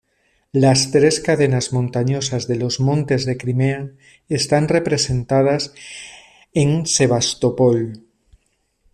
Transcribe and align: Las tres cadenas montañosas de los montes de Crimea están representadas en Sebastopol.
Las 0.51 0.89
tres 0.89 1.19
cadenas 1.19 1.73
montañosas 1.73 2.47
de 2.47 2.55
los 2.55 2.79
montes 2.79 3.27
de 3.27 3.37
Crimea 3.37 3.91
están 4.29 4.67
representadas 4.67 5.75
en 6.53 6.87
Sebastopol. 6.87 8.03